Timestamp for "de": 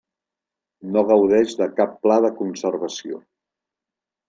1.61-1.69, 2.27-2.33